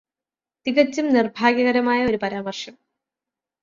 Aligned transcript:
തികച്ചും 0.65 1.13
നിർഭാഗ്യകരമായ 1.13 2.05
ഒരു 2.05 2.17
പരാമർശം. 2.17 2.75